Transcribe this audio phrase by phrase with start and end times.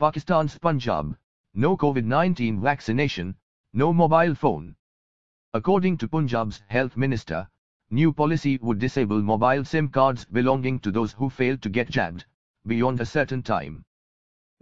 [0.00, 1.14] Pakistan's Punjab,
[1.52, 3.36] no COVID-19 vaccination,
[3.74, 4.74] no mobile phone.
[5.52, 7.46] According to Punjab's health minister,
[7.90, 12.24] new policy would disable mobile SIM cards belonging to those who fail to get jabbed,
[12.66, 13.84] beyond a certain time.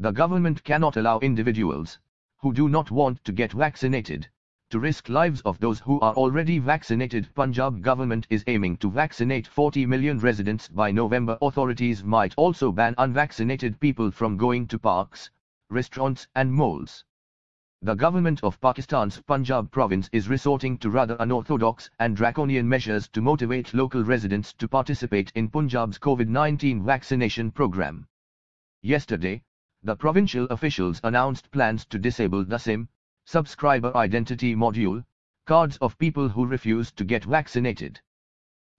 [0.01, 2.01] The government cannot allow individuals,
[2.39, 4.29] who do not want to get vaccinated,
[4.71, 7.26] to risk lives of those who are already vaccinated.
[7.35, 11.38] Punjab government is aiming to vaccinate 40 million residents by November.
[11.40, 15.31] Authorities might also ban unvaccinated people from going to parks,
[15.71, 17.04] restaurants and malls.
[17.80, 23.23] The government of Pakistan's Punjab province is resorting to rather unorthodox and draconian measures to
[23.23, 28.06] motivate local residents to participate in Punjab's COVID-19 vaccination program.
[28.82, 29.42] Yesterday,
[29.82, 32.88] the provincial officials announced plans to disable the SIM,
[33.30, 35.05] subscriber identity module,
[35.45, 38.01] cards of people who refuse to get vaccinated.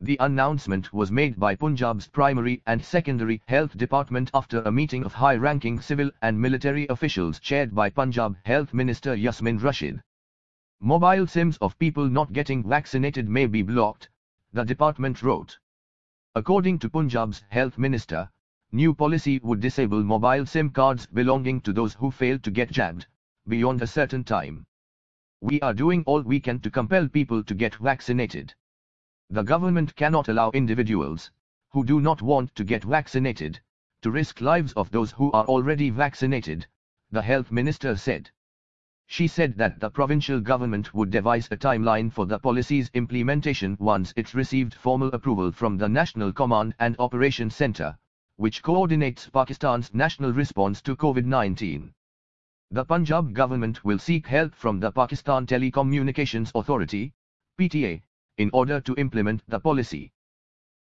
[0.02, 5.14] The announcement was made by Punjab's primary and secondary health department after a meeting of
[5.14, 10.02] high-ranking civil and military officials chaired by Punjab Health Minister Yasmin Rashid.
[10.80, 14.10] Mobile SIMs of people not getting vaccinated may be blocked,
[14.52, 15.60] the department wrote.
[16.34, 18.28] According to Punjab's health minister,
[18.72, 23.06] new policy would disable mobile SIM cards belonging to those who fail to get jabbed,
[23.50, 24.66] beyond a certain time.
[25.42, 28.54] We are doing all we can to compel people to get vaccinated.
[29.30, 31.32] The government cannot allow individuals,
[31.72, 33.60] who do not want to get vaccinated,
[34.02, 36.68] to risk lives of those who are already vaccinated,
[37.12, 38.30] the health minister said.
[39.08, 44.14] She said that the provincial government would devise a timeline for the policy's implementation once
[44.16, 47.98] it received formal approval from the National Command and Operations Center,
[48.36, 51.92] which coordinates Pakistan's national response to COVID-19
[52.72, 57.12] the Punjab government will seek help from the Pakistan Telecommunications Authority,
[57.60, 58.00] PTA,
[58.38, 60.12] in order to implement the policy.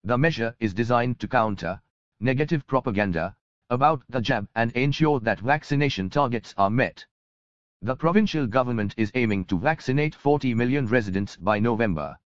[0.02, 1.80] The measure is designed to counter
[2.18, 3.36] negative propaganda
[3.70, 7.06] about the jab and ensure that vaccination targets are met.
[7.82, 12.16] The provincial government is aiming to vaccinate 40 million residents by November.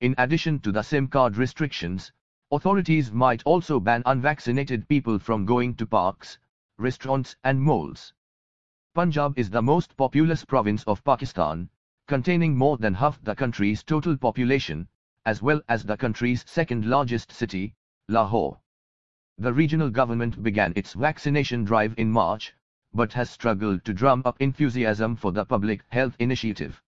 [0.00, 2.10] In addition to the SIM card restrictions,
[2.50, 6.40] authorities might also ban unvaccinated people from going to parks,
[6.76, 8.12] restaurants and malls.
[8.92, 11.70] Punjab is the most populous province of Pakistan,
[12.08, 14.88] containing more than half the country's total population,
[15.24, 17.72] as well as the country's second largest city,
[18.08, 18.58] Lahore.
[19.38, 22.52] The regional government began its vaccination drive in March,
[22.92, 26.82] but has struggled to drum up enthusiasm for the public health initiative.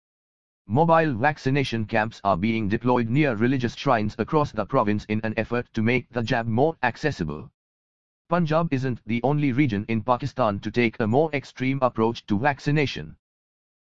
[0.67, 5.67] Mobile vaccination camps are being deployed near religious shrines across the province in an effort
[5.73, 7.51] to make the jab more accessible.
[8.29, 13.17] Punjab isn't the only region in Pakistan to take a more extreme approach to vaccination.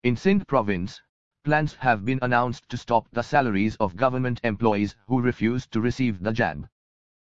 [0.02, 1.02] In Sindh province,
[1.44, 6.22] plans have been announced to stop the salaries of government employees who refuse to receive
[6.22, 6.66] the jab.